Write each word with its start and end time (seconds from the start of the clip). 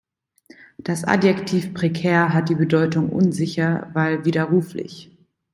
Das 0.79 1.03
Adjektiv 1.03 1.75
prekär 1.75 2.33
hat 2.33 2.49
die 2.49 2.55
Bedeutung 2.55 3.09
"unsicher, 3.11 3.91
weil 3.93 4.25
widerruflich". 4.25 5.15